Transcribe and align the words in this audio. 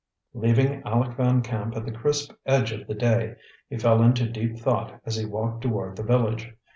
Leaving 0.33 0.81
Aleck 0.83 1.15
Van 1.15 1.43
Camp 1.43 1.75
at 1.77 1.85
the 1.85 1.91
crisp 1.91 2.31
edge 2.47 2.71
of 2.71 2.87
the 2.87 2.95
day, 2.95 3.35
he 3.69 3.77
fell 3.77 4.01
into 4.01 4.27
deep 4.27 4.57
thought 4.57 4.99
as 5.05 5.15
he 5.15 5.25
walked 5.25 5.61
toward 5.61 5.95
the 5.95 6.01
village. 6.01 6.55